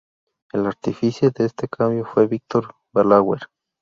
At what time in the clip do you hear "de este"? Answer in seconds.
1.29-1.67